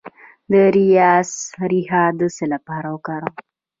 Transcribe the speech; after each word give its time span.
د 0.49 0.53
اریسا 0.67 1.63
ریښه 1.71 2.03
د 2.19 2.21
څه 2.35 2.45
لپاره 2.53 2.87
وکاروم؟ 2.95 3.35